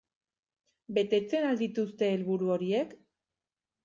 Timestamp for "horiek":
2.57-2.97